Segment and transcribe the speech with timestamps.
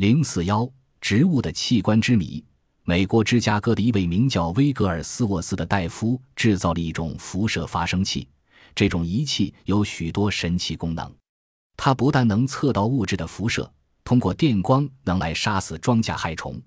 [0.00, 0.66] 零四幺
[0.98, 2.42] 植物的器官之谜。
[2.84, 8.26] 美国芝加哥的一位名叫威格尔斯沃斯的大夫制造了一种辐射发生器，
[8.74, 11.14] 这种仪器有许多神奇功能。
[11.76, 13.70] 它不但能测到物质的辐射，
[14.02, 16.58] 通过电光能来杀死庄稼害虫，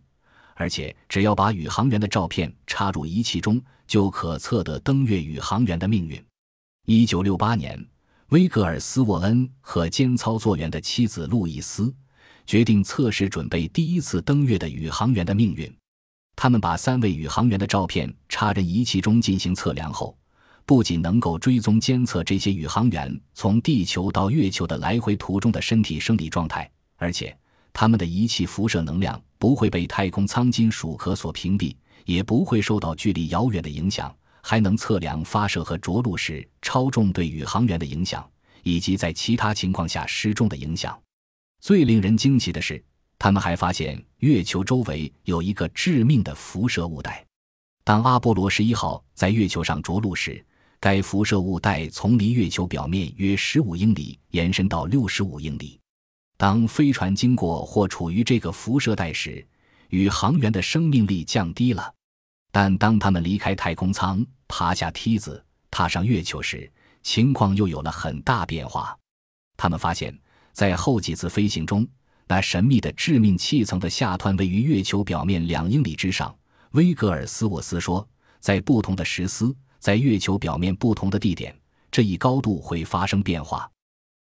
[0.53, 6.23] 而且只要把宇航员的照片插入仪器中，就可测得登月宇航员的命运。
[6.85, 7.83] 一九六八年，
[8.27, 11.91] 威格尔斯沃恩和兼操作员的妻子路易斯
[12.45, 15.71] 决定测试准备第一次登月的宇航员的命运。
[16.35, 20.17] 他们把三位宇航员的照片插进仪器中进行测量后，
[20.65, 27.35] 不仅能够追踪监测这些宇航员从地球到月球的来回途中的身体生理状态，而且
[27.71, 31.75] 他们的仪器辐射能量不会被太空舱金属壳所屏蔽，
[32.05, 38.27] 也不会受到距离遥远的影响，还能测量发射和着陆时超重对宇航员的影响，
[38.63, 40.97] 以及在其他情况下失重的影响。
[41.63, 42.83] 最令人惊奇的是。
[43.17, 47.25] 他们还发现月球周围有一个致命的辐射物带。
[47.85, 50.45] 当阿波罗十一号在月球上着陆时，
[50.81, 55.79] 该辐射物带从离月球表面约十五英里延伸到六十五英里。
[56.35, 59.47] 当飞船经过或处于这个辐射带时，
[59.87, 61.93] 宇航员的生命力降低了。
[62.51, 66.69] 但当他们离开太空舱，爬下梯子，踏上月球时，
[67.03, 68.97] 情况又有了很大变化。
[69.55, 70.13] 他们发现，
[70.53, 71.85] 在后几次飞行中，
[72.27, 76.33] 那神秘的致命气层的下端位于月球表面两英里之上。
[76.71, 78.07] 威格尔斯沃斯说，
[78.39, 81.55] 在不同的时丝，在月球表面不同的地点，
[81.91, 83.69] 这一高度会发生变化。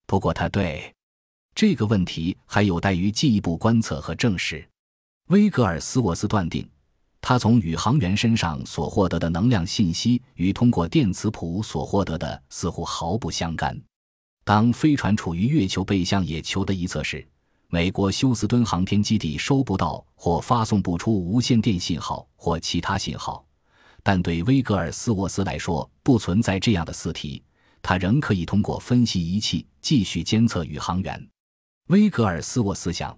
[0.06, 0.92] 不过，他对
[1.54, 4.66] 这个问题还有待于进一步观测和证实。
[5.28, 6.68] 威格尔斯沃斯断定，
[7.20, 13.80] 他从宇航员身上所获得的能量信息与通过电磁谱所获得的似乎毫不相干。
[14.52, 17.24] 当飞船处于月球背向野球的一侧时，
[17.68, 23.46] 美国休斯敦航天基地收不到或发送不出无线电信号或其他信号，
[24.02, 27.40] 但对威格尔斯沃斯来说不存在这样的四题，
[27.80, 31.28] 他仍可以通过分析仪器继续监测宇航员。
[31.86, 33.16] 威格尔斯沃斯想，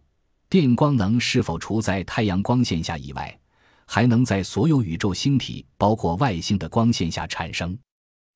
[0.50, 3.40] 电光能是否处在太阳光线下以外，
[3.86, 7.74] 还能在所有宇宙星体，包括外星的光线下产生？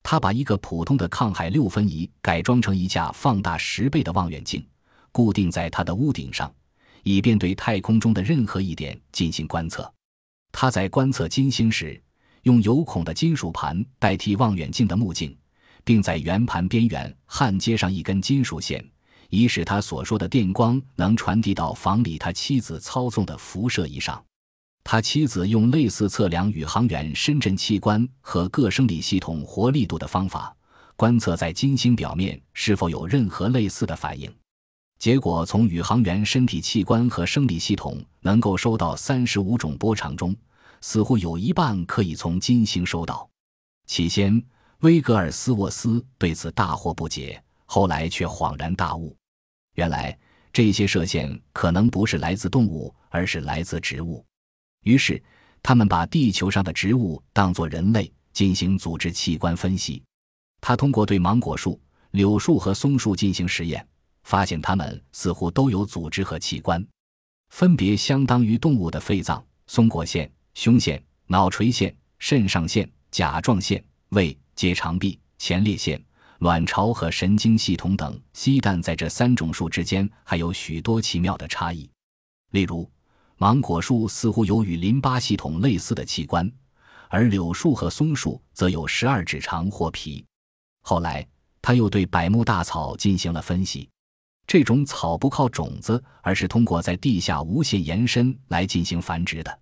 [0.09, 4.65] 他把一个普通的抗海六分仪改装成一架放大十倍的望远镜。
[5.11, 6.49] 固定在它的屋顶上，
[7.03, 9.93] 以便对太空中的任何一点进行观测。
[10.53, 12.01] 他在观测金星时，
[12.43, 15.37] 用有孔的金属盘代替望远镜的目镜，
[15.83, 18.89] 并在圆盘边缘焊接上一根金属线，
[19.31, 24.25] 以使他所说的电光能传递到房里他妻子操纵的辐射仪上。
[24.89, 30.57] 他妻子用类似测量宇航员深圳器官和各生理系统活力度的方法，
[30.95, 34.33] 观测在金星表面是否有任何类似的反应。
[35.01, 40.33] 结果从宇航员身体器官和生理系统能够收到三十五种波长中，
[40.81, 43.29] 似乎有一半可以从金星收到。
[43.89, 44.41] 起先，
[44.83, 49.17] 威格尔斯沃斯对此大惑不解，后来却恍然大悟：
[49.75, 50.17] 原来
[50.53, 54.25] 这些射线可能不是来自动物，而是来自植物。
[54.83, 55.23] 于是，
[55.63, 60.03] 他们把地球上的植物当作人类进行组织器官分析。
[60.61, 61.81] 他通过对芒果树、
[62.13, 63.87] 柳树和松树进行实验。
[64.27, 66.85] 发现它们似乎都有组织和器官，
[67.51, 76.05] 分别相当于动物的肺脏、松果腺、胸腺、脑垂腺、肾上腺、甲状腺、胃、结肠壁、前列腺、
[76.41, 78.21] 卵巢和神经系统等。
[78.33, 81.89] 鸡蛋在这三种树之间还有许多奇妙的差异，
[82.51, 82.91] 例如，
[83.39, 86.51] 芒果树似乎有与淋巴系统类似的器官，
[87.09, 90.25] 而柳树和松树则有十二指肠或皮。
[90.81, 91.27] 后来，
[91.61, 93.89] 他又对百慕大草进行了分析。
[94.47, 99.61] 这种草不靠种子，而是通过在地下无限延伸来进行繁殖的。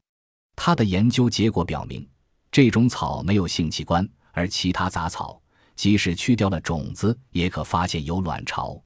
[0.55, 2.07] 他的研究结果表明，
[2.53, 5.41] 这种草没有性器官，而其他杂草
[5.75, 8.81] 即使去掉了种子，也可发现有卵巢。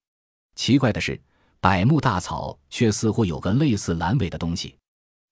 [0.54, 1.20] 奇怪的是，
[1.60, 4.77] 百慕大草却似乎有个类似阑尾的东西。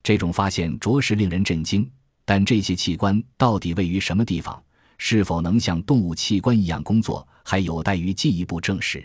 [0.07, 1.91] 这种发现着实令人震惊，
[2.25, 4.63] 但这些器官到底位于什么地方，
[4.99, 9.05] 是否能像动物器官一样工作，还有待于进一步证实。